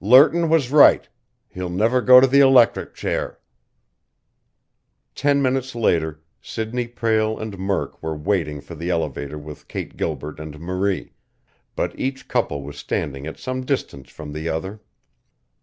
[0.00, 1.06] Lerton was right
[1.50, 3.38] he'll never go to the electric chair!"
[5.14, 10.40] Ten minutes later, Sidney Prale and Murk were waiting for the elevator with Kate Gilbert
[10.40, 11.12] and Marie,
[11.76, 14.80] but each couple was standing at some distance from the other.